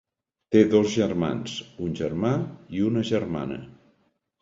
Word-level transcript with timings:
Té 0.55 0.63
dos 0.71 0.87
germans, 0.93 1.55
un 1.89 1.95
germà 2.01 2.35
i 2.79 2.85
una 2.91 3.09
germana. 3.15 3.65